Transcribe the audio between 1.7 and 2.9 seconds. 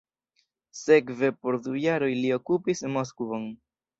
jaroj li okupis